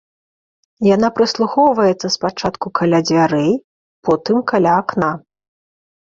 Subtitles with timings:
[0.95, 3.51] Яна прыслухоўваецца спачатку каля дзвярэй,
[4.09, 5.11] потым каля акна.